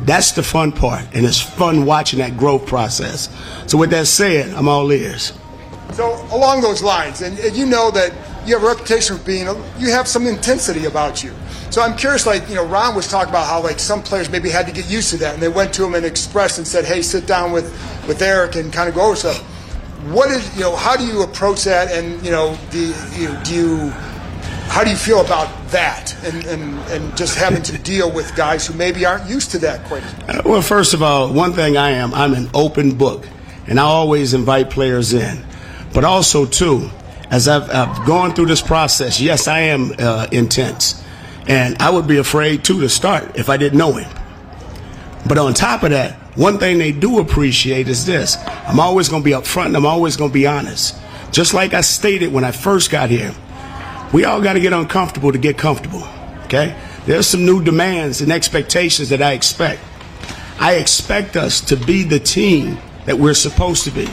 That's 0.02 0.34
the 0.34 0.44
fun 0.44 0.72
part, 0.72 1.04
and 1.14 1.26
it's 1.26 1.40
fun 1.42 1.86
watching 1.86 2.20
that 2.20 2.38
growth 2.38 2.66
process. 2.66 3.30
So 3.68 3.78
with 3.78 3.92
that 3.92 4.08
said, 4.08 4.54
I'm 4.54 4.68
all 4.68 4.92
ears. 4.92 5.34
So 5.94 6.14
along 6.32 6.62
those 6.62 6.84
lines, 6.84 7.22
and, 7.22 7.40
and 7.40 7.56
you 7.56 7.66
know 7.66 7.92
that 7.92 8.12
you 8.46 8.54
have 8.56 8.64
a 8.64 8.68
reputation 8.68 9.18
for 9.18 9.24
being, 9.24 9.48
you 9.80 9.90
have 9.92 10.08
some 10.08 10.28
intensity 10.28 10.86
about 10.86 11.24
you. 11.24 11.34
So 11.72 11.82
I'm 11.82 11.96
curious, 11.98 12.26
like, 12.28 12.48
you 12.48 12.56
know, 12.56 12.66
Ron 12.66 12.94
was 12.94 13.08
talking 13.08 13.30
about 13.30 13.48
how, 13.48 13.62
like, 13.64 13.80
some 13.80 14.04
players 14.04 14.30
maybe 14.30 14.50
had 14.50 14.68
to 14.68 14.74
get 14.74 14.88
used 14.88 15.10
to 15.12 15.18
that, 15.18 15.34
and 15.34 15.42
they 15.42 15.48
went 15.48 15.74
to 15.76 15.86
him 15.86 15.96
and 15.96 16.06
expressed 16.06 16.58
and 16.58 16.68
said, 16.68 16.86
hey, 16.86 17.02
sit 17.02 17.26
down 17.26 17.52
with, 17.52 17.66
with 18.08 18.22
Eric 18.22 18.56
and 18.56 18.72
kind 18.72 18.88
of 18.88 18.96
go 18.96 19.08
over 19.08 19.16
stuff. 19.16 19.40
What 20.12 20.30
is, 20.30 20.56
you 20.56 20.62
know, 20.62 20.76
how 20.76 20.96
do 20.96 21.06
you 21.06 21.24
approach 21.24 21.64
that, 21.64 21.92
and, 21.92 22.24
you 22.24 22.32
know, 22.32 22.58
do 22.70 22.80
you, 22.80 23.38
do 23.44 23.56
you 23.56 23.94
how 24.68 24.84
do 24.84 24.90
you 24.90 24.96
feel 24.96 25.22
about 25.22 25.48
that 25.70 26.16
and, 26.26 26.46
and, 26.46 26.78
and 26.90 27.18
just 27.18 27.38
having 27.38 27.64
to 27.64 27.78
deal 27.78 28.12
with 28.12 28.36
guys 28.36 28.68
who 28.68 28.74
maybe 28.74 29.06
aren't 29.06 29.30
used 29.30 29.52
to 29.52 29.58
that 29.60 29.86
quite 29.86 30.04
uh, 30.30 30.42
well 30.46 30.62
first 30.62 30.94
of 30.94 31.02
all 31.02 31.32
one 31.32 31.54
thing 31.54 31.78
i 31.78 31.92
am 31.92 32.14
i'm 32.14 32.34
an 32.34 32.50
open 32.54 32.96
book 32.98 33.28
and 33.68 33.80
i 33.80 33.84
always 33.84 34.34
invite 34.34 34.70
players 34.70 35.14
in. 35.14 35.44
But 35.94 36.04
also 36.04 36.46
too 36.46 36.90
as 37.32 37.48
i've, 37.48 37.70
I've 37.70 38.06
gone 38.06 38.34
through 38.34 38.48
this 38.48 38.62
process 38.62 39.22
yes 39.22 39.48
i 39.48 39.60
am 39.60 39.94
uh, 39.98 40.28
intense. 40.32 41.02
And 41.48 41.78
i 41.82 41.90
would 41.90 42.08
be 42.08 42.18
afraid 42.18 42.64
too 42.64 42.82
to 42.82 42.90
start 42.90 43.38
if 43.38 43.50
i 43.50 43.58
didn't 43.58 43.78
know 43.78 43.94
him. 43.94 44.12
But 45.28 45.38
on 45.38 45.54
top 45.54 45.84
of 45.84 45.92
that 45.92 46.16
one 46.36 46.58
thing 46.58 46.80
they 46.80 46.92
do 46.92 47.20
appreciate 47.20 47.88
is 47.88 48.06
this. 48.06 48.36
I'm 48.68 48.78
always 48.78 49.08
going 49.08 49.22
to 49.22 49.26
be 49.26 49.32
upfront 49.32 49.68
and 49.68 49.78
i'm 49.78 49.86
always 49.86 50.18
going 50.18 50.32
to 50.32 50.34
be 50.34 50.48
honest. 50.48 50.98
Just 51.32 51.54
like 51.54 51.74
i 51.74 51.82
stated 51.82 52.34
when 52.34 52.44
i 52.44 52.52
first 52.52 52.92
got 52.92 53.10
here 53.10 53.34
we 54.14 54.26
all 54.26 54.42
got 54.42 54.54
to 54.54 54.60
get 54.60 54.74
uncomfortable 54.74 55.32
to 55.32 55.38
get 55.38 55.58
comfortable. 55.58 56.04
Okay? 56.46 56.76
There's 57.06 57.28
some 57.28 57.46
new 57.46 57.64
demands 57.64 58.22
and 58.22 58.32
expectations 58.32 59.10
that 59.10 59.22
I 59.22 59.34
expect. 59.34 59.82
I 60.60 60.76
expect 60.76 61.36
us 61.36 61.62
to 61.62 61.76
be 61.76 62.04
the 62.04 62.20
team 62.20 62.78
that 63.06 63.18
we're 63.18 63.34
supposed 63.34 63.84
to 63.86 63.92
be. 63.92 64.08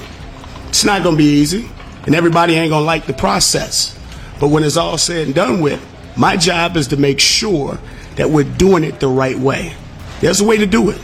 It's 0.68 0.84
not 0.84 1.02
going 1.02 1.16
to 1.16 1.22
be 1.22 1.24
easy, 1.24 1.68
and 2.04 2.14
everybody 2.14 2.54
ain't 2.54 2.70
going 2.70 2.82
to 2.82 2.86
like 2.86 3.06
the 3.06 3.12
process. 3.12 3.98
But 4.40 4.48
when 4.48 4.64
it's 4.64 4.76
all 4.76 4.98
said 4.98 5.26
and 5.26 5.34
done 5.34 5.60
with, 5.60 5.80
my 6.16 6.36
job 6.36 6.76
is 6.76 6.88
to 6.88 6.96
make 6.96 7.20
sure 7.20 7.78
that 8.16 8.28
we're 8.28 8.44
doing 8.44 8.84
it 8.84 9.00
the 9.00 9.08
right 9.08 9.38
way. 9.38 9.74
There's 10.20 10.40
a 10.40 10.44
way 10.44 10.58
to 10.58 10.66
do 10.66 10.90
it. 10.90 11.00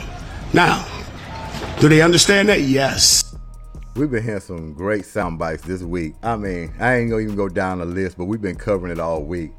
Now, 0.53 0.87
do 1.81 1.89
they 1.89 2.03
understand 2.03 2.49
that? 2.49 2.61
Yes. 2.63 3.28
We've 3.99 4.09
been 4.09 4.23
hearing 4.23 4.41
some 4.41 4.75
great 4.75 5.05
sound 5.05 5.41
bites 5.41 5.65
this 5.65 5.83
week. 5.83 6.15
I 6.23 6.37
mean, 6.37 6.73
I 6.79 6.95
ain't 6.95 7.11
gonna 7.11 7.21
even 7.21 7.35
go 7.35 7.49
down 7.49 7.81
the 7.81 7.85
list, 7.85 8.17
but 8.17 8.27
we've 8.27 8.41
been 8.41 8.55
covering 8.55 8.93
it 8.93 9.01
all 9.01 9.25
week. 9.25 9.51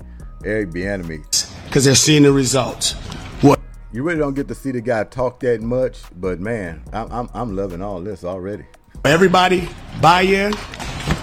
Eric 0.46 0.70
Bieniemy, 0.70 1.66
because 1.66 1.84
they're 1.84 1.94
seeing 1.94 2.24
the 2.24 2.32
results. 2.32 2.94
What 3.42 3.60
you 3.92 4.02
really 4.02 4.20
don't 4.20 4.36
get 4.36 4.48
to 4.48 4.56
see 4.56 4.72
the 4.72 4.80
guy 4.80 5.04
talk 5.04 5.42
that 5.42 5.62
much, 5.62 6.00
but 6.16 6.40
man, 6.40 6.82
I'm 6.94 7.12
I'm, 7.12 7.30
I'm 7.34 7.54
loving 7.54 7.82
all 7.82 8.00
this 8.00 8.24
already. 8.24 8.64
Everybody 9.04 9.68
buy 10.02 10.22
in? 10.22 10.54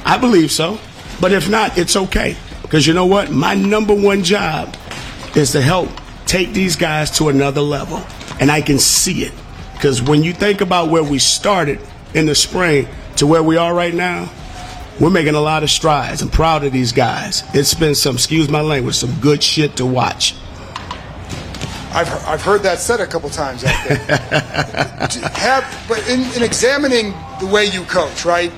I 0.05 0.19
believe 0.21 0.53
so, 0.53 0.79
but 1.19 1.33
if 1.33 1.49
not, 1.49 1.79
it's 1.79 1.97
okay. 1.97 2.37
Because 2.61 2.87
you 2.87 2.93
know 2.93 3.07
what? 3.07 3.31
My 3.31 3.55
number 3.55 3.95
one 3.95 4.25
job 4.25 4.77
is 5.35 5.53
to 5.53 5.63
help 5.63 5.89
take 6.27 6.53
these 6.53 6.77
guys 6.77 7.11
to 7.13 7.31
another 7.31 7.63
level, 7.63 8.05
and 8.41 8.51
I 8.51 8.61
can 8.61 8.79
see 8.79 9.23
it. 9.23 9.33
Because 9.73 10.03
when 10.03 10.23
you 10.23 10.35
think 10.35 10.61
about 10.61 10.91
where 10.91 11.03
we 11.03 11.19
started 11.19 11.81
in 12.13 12.27
the 12.27 12.35
spring 12.35 12.87
to 13.17 13.27
where 13.27 13.43
we 13.43 13.57
are 13.57 13.75
right 13.75 13.95
now, 13.95 14.31
we're 15.01 15.11
making 15.11 15.35
a 15.35 15.41
lot 15.41 15.63
of 15.63 15.71
strides. 15.71 16.23
I'm 16.23 16.31
proud 16.31 16.65
of 16.65 16.73
these 16.73 16.93
guys. 16.93 17.43
It's 17.55 17.75
been 17.75 17.95
some, 17.95 18.17
excuse 18.17 18.49
my 18.49 18.61
language, 18.61 18.97
some 18.97 19.13
good 19.21 19.43
shit 19.43 19.77
to 19.77 19.87
watch. 19.87 20.35
I've, 21.93 22.13
I've 22.27 22.43
heard 22.43 22.63
that 22.63 22.79
said 22.79 23.01
a 23.01 23.07
couple 23.07 23.31
times 23.31 23.65
out 23.65 23.89
there. 23.89 23.97
have, 25.35 25.85
but 25.89 26.07
in, 26.09 26.21
in 26.35 26.43
examining 26.43 27.15
the 27.41 27.47
way 27.47 27.67
you 27.67 27.85
coach, 27.85 28.25
right? 28.25 28.51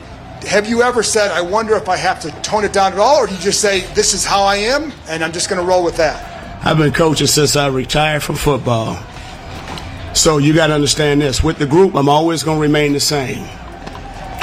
Have 0.47 0.69
you 0.69 0.83
ever 0.83 1.03
said, 1.03 1.31
I 1.31 1.41
wonder 1.41 1.75
if 1.77 1.89
I 1.89 1.97
have 1.97 2.21
to 2.21 2.31
tone 2.43 2.65
it 2.65 2.73
down 2.73 2.93
at 2.93 2.99
all, 2.99 3.17
or 3.17 3.27
do 3.27 3.35
you 3.35 3.41
just 3.41 3.61
say, 3.61 3.81
this 3.95 4.15
is 4.15 4.25
how 4.25 4.43
I 4.43 4.57
am, 4.57 4.93
and 5.09 5.25
I'm 5.25 5.33
just 5.33 5.49
going 5.49 5.61
to 5.61 5.67
roll 5.67 5.85
with 5.85 5.97
that? 5.97 6.65
I've 6.65 6.79
been 6.79 6.93
coaching 6.93 7.27
since 7.27 7.55
I 7.57 7.69
retired 7.69 8.23
from 8.23 8.37
football. 8.37 8.99
So 10.15 10.39
you 10.39 10.53
got 10.53 10.69
to 10.69 10.75
understand 10.75 11.21
this. 11.21 11.43
With 11.43 11.59
the 11.59 11.67
group, 11.67 11.95
I'm 11.95 12.09
always 12.09 12.43
going 12.43 12.59
to 12.59 12.63
remain 12.63 12.93
the 12.93 13.01
same. 13.01 13.47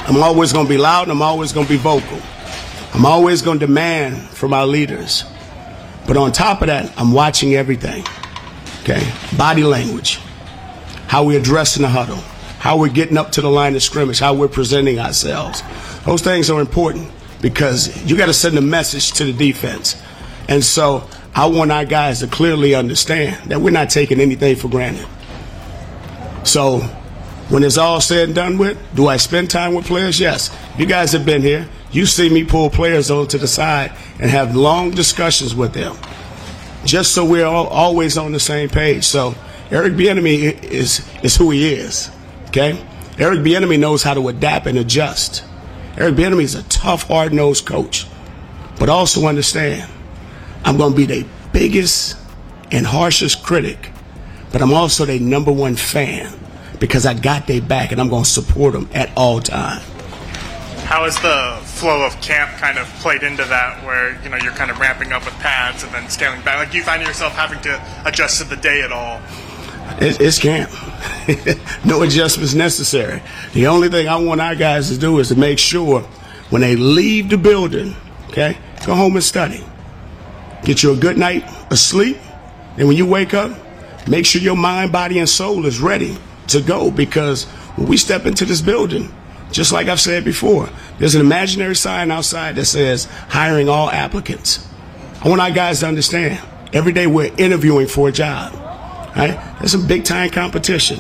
I'm 0.08 0.22
always 0.22 0.54
going 0.54 0.68
to 0.68 0.70
be 0.70 0.78
loud 0.78 1.04
and 1.04 1.12
I'm 1.12 1.22
always 1.22 1.52
going 1.52 1.66
to 1.66 1.72
be 1.72 1.80
vocal. 1.80 2.22
I'm 2.94 3.06
always 3.06 3.42
going 3.42 3.60
to 3.60 3.66
demand 3.66 4.22
from 4.30 4.54
our 4.54 4.68
leaders. 4.68 5.24
But 6.08 6.16
on 6.16 6.32
top 6.32 6.62
of 6.62 6.68
that, 6.68 6.94
I'm 6.98 7.12
watching 7.12 7.56
everything. 7.56 8.06
Okay? 8.82 9.12
Body 9.36 9.64
language, 9.64 10.20
how 11.08 11.24
we're 11.24 11.40
addressing 11.40 11.82
the 11.82 11.90
huddle, 11.90 12.18
how 12.60 12.78
we're 12.78 12.90
getting 12.90 13.18
up 13.18 13.32
to 13.34 13.42
the 13.42 13.50
line 13.50 13.76
of 13.76 13.82
scrimmage, 13.82 14.20
how 14.20 14.36
we're 14.36 14.48
presenting 14.48 15.00
ourselves. 15.00 15.64
Those 16.06 16.22
things 16.22 16.52
are 16.52 16.62
important 16.62 17.12
because 17.42 18.06
you 18.10 18.16
got 18.16 18.28
to 18.28 18.34
send 18.34 18.58
a 18.60 18.62
message 18.62 19.12
to 19.14 19.26
the 19.26 19.34
defense. 19.34 20.00
And 20.48 20.64
so 20.64 21.10
I 21.34 21.48
want 21.48 21.72
our 21.72 21.84
guys 21.84 22.20
to 22.20 22.28
clearly 22.28 22.76
understand 22.76 23.50
that 23.50 23.60
we're 23.60 23.72
not 23.72 23.90
taking 23.90 24.20
anything 24.20 24.56
for 24.56 24.70
granted. 24.70 25.08
So 26.44 26.88
when 27.50 27.64
it's 27.64 27.78
all 27.78 28.02
said 28.02 28.26
and 28.26 28.36
done 28.36 28.58
with, 28.58 28.78
do 28.96 29.08
I 29.08 29.18
spend 29.18 29.50
time 29.50 29.74
with 29.74 29.86
players? 29.86 30.20
Yes. 30.20 30.56
You 30.78 30.86
guys 30.86 31.12
have 31.12 31.26
been 31.26 31.42
here. 31.42 31.68
You 31.92 32.06
see 32.06 32.30
me 32.30 32.44
pull 32.44 32.70
players 32.70 33.12
over 33.12 33.30
to 33.30 33.38
the 33.38 33.48
side 33.48 33.92
and 34.20 34.30
have 34.30 34.56
long 34.56 34.92
discussions 34.92 35.56
with 35.56 35.74
them, 35.74 35.96
just 36.84 37.14
so 37.14 37.24
we're 37.24 37.46
all, 37.46 37.68
always 37.68 38.18
on 38.18 38.34
the 38.34 38.40
same 38.40 38.68
page. 38.68 39.06
So 39.06 39.36
Eric 39.72 39.94
Bieniemy 39.94 40.62
is 40.64 41.08
is 41.24 41.38
who 41.38 41.52
he 41.52 41.74
is. 41.74 42.12
Okay, 42.48 42.84
Eric 43.18 43.40
Bieniemy 43.40 43.80
knows 43.80 44.04
how 44.04 44.14
to 44.14 44.28
adapt 44.28 44.68
and 44.68 44.78
adjust. 44.78 45.46
Eric 45.98 46.16
Bieniemy 46.16 46.44
is 46.44 46.56
a 46.56 46.64
tough, 46.64 47.04
hard-nosed 47.04 47.66
coach, 47.66 48.08
but 48.78 48.90
also 48.90 49.28
understand 49.28 49.90
I'm 50.66 50.78
going 50.78 50.92
to 50.92 50.98
be 50.98 51.06
the 51.06 51.26
biggest 51.54 52.18
and 52.72 52.86
harshest 52.86 53.42
critic 53.42 53.92
but 54.56 54.62
I'm 54.62 54.74
also 54.74 55.04
their 55.04 55.20
number 55.20 55.52
one 55.52 55.76
fan 55.76 56.32
because 56.80 57.06
I 57.06 57.14
got 57.14 57.48
their 57.48 57.62
back 57.62 57.92
and 57.92 58.00
I'm 58.00 58.10
going 58.10 58.24
to 58.24 58.30
support 58.30 58.74
them 58.74 58.90
at 58.94 59.12
all 59.16 59.40
time. 59.40 59.82
How 60.86 61.04
has 61.04 61.16
the 61.20 61.60
flow 61.66 62.06
of 62.06 62.20
camp 62.22 62.52
kind 62.60 62.78
of 62.78 62.88
played 63.00 63.24
into 63.24 63.44
that, 63.46 63.84
where 63.84 64.22
you 64.22 64.30
know 64.30 64.38
you're 64.38 64.54
kind 64.54 64.70
of 64.70 64.80
ramping 64.80 65.12
up 65.12 65.26
with 65.26 65.34
pads 65.36 65.84
and 65.84 65.92
then 65.92 66.10
scaling 66.10 66.42
back? 66.42 66.58
Like, 66.58 66.72
do 66.72 66.78
you 66.78 66.84
find 66.84 67.02
yourself 67.02 67.34
having 67.34 67.60
to 67.62 67.82
adjust 68.06 68.38
to 68.40 68.44
the 68.44 68.56
day 68.56 68.82
at 68.82 68.92
all? 68.92 69.20
it's 70.00 70.40
camp. 70.40 70.72
no 71.86 72.04
adjustments 72.04 72.54
necessary. 72.54 73.22
The 73.54 73.68
only 73.68 73.90
thing 73.90 74.08
I 74.08 74.18
want 74.18 74.42
our 74.42 74.56
guys 74.56 74.90
to 74.90 74.98
do 74.98 75.20
is 75.20 75.30
to 75.30 75.36
make 75.36 75.58
sure 75.58 76.02
when 76.50 76.62
they 76.62 76.76
leave 76.76 77.30
the 77.30 77.38
building, 77.38 77.96
okay, 78.30 78.58
go 78.86 78.94
home 78.94 79.16
and 79.16 79.24
study. 79.24 79.64
Get 80.64 80.84
you 80.84 80.94
a 80.94 80.98
good 80.98 81.18
night 81.18 81.44
of 81.72 81.80
sleep, 81.80 82.18
and 82.78 82.88
when 82.88 82.98
you 82.98 83.06
wake 83.06 83.34
up, 83.34 83.56
Make 84.08 84.26
sure 84.26 84.42
your 84.42 84.56
mind, 84.56 84.92
body, 84.92 85.18
and 85.18 85.28
soul 85.28 85.66
is 85.66 85.80
ready 85.80 86.18
to 86.48 86.62
go 86.62 86.92
because 86.92 87.44
when 87.76 87.88
we 87.88 87.98
step 87.98 88.26
into 88.26 88.46
this 88.46 88.62
building, 88.62 89.14
just 89.52 89.72
like 89.72 89.88
I've 89.88 90.00
said 90.00 90.24
before, 90.26 90.70
there's 91.00 91.16
an 91.16 91.22
imaginary 91.22 91.76
sign 91.76 92.12
outside 92.12 92.56
that 92.56 92.66
says 92.66 93.06
hiring 93.30 93.70
all 93.70 93.90
applicants. 93.90 94.68
I 95.24 95.30
want 95.30 95.42
our 95.42 95.52
guys 95.52 95.80
to 95.80 95.88
understand 95.88 96.46
every 96.74 96.92
day 96.92 97.08
we're 97.08 97.34
interviewing 97.38 97.88
for 97.88 98.10
a 98.10 98.12
job. 98.12 98.54
Right? 99.16 99.40
There's 99.60 99.72
some 99.72 99.88
big 99.88 100.04
time 100.04 100.30
competition. 100.30 101.00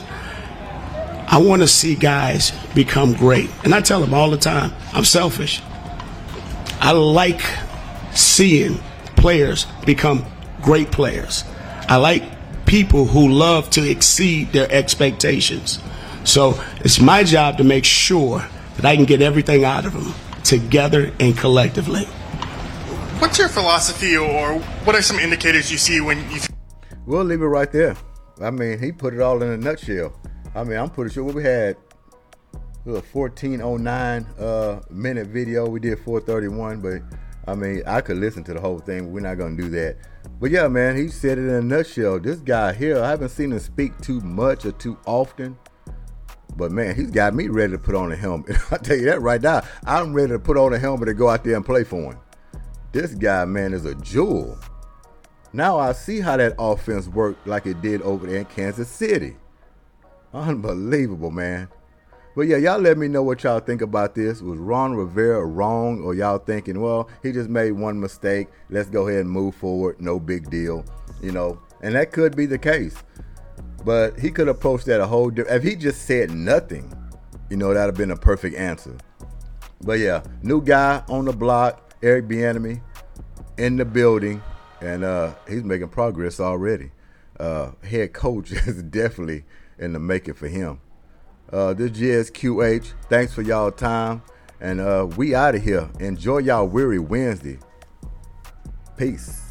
I 1.27 1.39
want 1.39 1.63
to 1.63 1.67
see 1.67 1.95
guys 1.95 2.51
become 2.73 3.13
great. 3.13 3.49
And 3.63 3.73
I 3.73 3.81
tell 3.81 3.99
them 3.99 4.13
all 4.13 4.29
the 4.29 4.37
time, 4.37 4.71
I'm 4.93 5.03
selfish. 5.03 5.61
I 6.79 6.91
like 6.91 7.41
seeing 8.13 8.79
players 9.17 9.65
become 9.85 10.25
great 10.61 10.91
players. 10.91 11.43
I 11.89 11.97
like 11.97 12.23
people 12.65 13.05
who 13.05 13.29
love 13.29 13.69
to 13.71 13.89
exceed 13.89 14.51
their 14.51 14.71
expectations. 14.71 15.79
So 16.23 16.61
it's 16.79 16.99
my 16.99 17.23
job 17.23 17.57
to 17.59 17.63
make 17.63 17.85
sure 17.85 18.43
that 18.75 18.85
I 18.85 18.95
can 18.95 19.05
get 19.05 19.21
everything 19.21 19.63
out 19.63 19.85
of 19.85 19.93
them 19.93 20.13
together 20.43 21.11
and 21.19 21.37
collectively. 21.37 22.05
What's 23.19 23.37
your 23.37 23.49
philosophy, 23.49 24.17
or 24.17 24.59
what 24.83 24.95
are 24.95 25.01
some 25.01 25.19
indicators 25.19 25.71
you 25.71 25.77
see 25.77 26.01
when 26.01 26.17
you? 26.31 26.39
We'll 27.05 27.23
leave 27.23 27.41
it 27.41 27.45
right 27.45 27.71
there. 27.71 27.95
I 28.41 28.51
mean, 28.51 28.79
he 28.79 28.91
put 28.91 29.13
it 29.13 29.21
all 29.21 29.41
in 29.41 29.49
a 29.49 29.57
nutshell. 29.57 30.13
I 30.53 30.63
mean, 30.63 30.77
I'm 30.77 30.89
pretty 30.89 31.13
sure 31.13 31.23
what 31.23 31.35
we 31.35 31.43
had 31.43 31.77
a 32.85 33.01
1409 33.01 34.25
uh, 34.39 34.81
minute 34.89 35.27
video. 35.27 35.67
We 35.67 35.79
did 35.79 35.99
431, 35.99 36.81
but 36.81 37.01
I 37.47 37.55
mean, 37.55 37.83
I 37.85 38.01
could 38.01 38.17
listen 38.17 38.43
to 38.45 38.53
the 38.53 38.59
whole 38.59 38.79
thing. 38.79 39.11
We're 39.11 39.19
not 39.19 39.37
gonna 39.37 39.55
do 39.55 39.69
that. 39.69 39.97
But 40.39 40.51
yeah, 40.51 40.67
man, 40.67 40.95
he 40.95 41.09
said 41.09 41.37
it 41.37 41.43
in 41.43 41.49
a 41.49 41.61
nutshell. 41.61 42.19
This 42.19 42.39
guy 42.39 42.73
here, 42.73 43.01
I 43.01 43.09
haven't 43.09 43.29
seen 43.29 43.51
him 43.51 43.59
speak 43.59 43.97
too 44.01 44.19
much 44.21 44.65
or 44.65 44.71
too 44.71 44.97
often. 45.05 45.57
But 46.57 46.71
man, 46.71 46.95
he's 46.95 47.11
got 47.11 47.35
me 47.35 47.47
ready 47.47 47.73
to 47.73 47.77
put 47.77 47.95
on 47.95 48.11
a 48.11 48.15
helmet. 48.15 48.57
I 48.71 48.77
tell 48.77 48.97
you 48.97 49.05
that 49.05 49.21
right 49.21 49.41
now. 49.41 49.61
I'm 49.85 50.13
ready 50.13 50.31
to 50.31 50.39
put 50.39 50.57
on 50.57 50.73
a 50.73 50.79
helmet 50.79 51.09
and 51.09 51.17
go 51.17 51.29
out 51.29 51.43
there 51.43 51.55
and 51.55 51.65
play 51.65 51.83
for 51.83 52.13
him. 52.13 52.19
This 52.91 53.13
guy, 53.13 53.45
man, 53.45 53.73
is 53.73 53.85
a 53.85 53.93
jewel. 53.95 54.57
Now 55.53 55.77
I 55.77 55.91
see 55.91 56.19
how 56.19 56.37
that 56.37 56.55
offense 56.57 57.07
worked 57.07 57.47
like 57.47 57.65
it 57.65 57.81
did 57.81 58.01
over 58.01 58.25
there 58.25 58.39
in 58.39 58.45
Kansas 58.45 58.89
City. 58.89 59.35
Unbelievable, 60.33 61.31
man. 61.31 61.69
But 62.35 62.47
yeah, 62.47 62.57
y'all 62.57 62.79
let 62.79 62.97
me 62.97 63.07
know 63.07 63.23
what 63.23 63.43
y'all 63.43 63.61
think 63.61 63.81
about 63.81 64.13
this. 64.13 64.41
Was 64.41 64.59
Ron 64.59 64.93
Rivera 64.93 65.45
wrong, 65.45 66.03
or 66.03 66.13
y'all 66.13 66.37
thinking, 66.37 66.81
well, 66.81 67.09
he 67.23 67.31
just 67.31 67.49
made 67.49 67.71
one 67.71 67.99
mistake. 67.99 68.49
Let's 68.69 68.89
go 68.89 69.07
ahead 69.07 69.21
and 69.21 69.29
move 69.29 69.55
forward. 69.55 70.01
No 70.01 70.19
big 70.19 70.49
deal, 70.49 70.83
you 71.21 71.31
know. 71.31 71.61
And 71.81 71.95
that 71.95 72.11
could 72.11 72.35
be 72.35 72.45
the 72.45 72.57
case. 72.57 72.97
But 73.85 74.19
he 74.19 74.31
could 74.31 74.49
approach 74.49 74.83
that 74.85 74.99
a 74.99 75.07
whole 75.07 75.29
different. 75.29 75.55
If 75.55 75.63
he 75.63 75.77
just 75.77 76.05
said 76.05 76.31
nothing, 76.31 76.93
you 77.49 77.55
know, 77.55 77.73
that'd 77.73 77.93
have 77.93 77.97
been 77.97 78.11
a 78.11 78.17
perfect 78.17 78.57
answer. 78.57 78.97
But 79.81 79.99
yeah, 79.99 80.23
new 80.41 80.61
guy 80.61 81.03
on 81.07 81.25
the 81.25 81.33
block, 81.33 81.93
Eric 82.03 82.27
Bieniemy, 82.27 82.81
in 83.57 83.77
the 83.77 83.85
building, 83.85 84.41
and 84.81 85.05
uh, 85.05 85.35
he's 85.47 85.63
making 85.63 85.89
progress 85.89 86.41
already. 86.41 86.91
Uh, 87.39 87.71
head 87.83 88.11
coach 88.11 88.51
is 88.67 88.83
definitely 88.83 89.45
in 89.77 89.93
the 89.93 89.99
making 89.99 90.33
for 90.33 90.49
him. 90.49 90.81
Uh, 91.51 91.73
this 91.73 91.99
is 91.99 92.31
QH. 92.31 92.93
Thanks 93.09 93.33
for 93.33 93.41
y'all 93.41 93.71
time. 93.71 94.21
And 94.59 94.79
uh, 94.79 95.07
we 95.15 95.35
out 95.35 95.55
of 95.55 95.63
here. 95.63 95.89
Enjoy 95.99 96.39
y'all 96.39 96.67
weary 96.67 96.99
Wednesday. 96.99 97.59
Peace. 98.97 99.41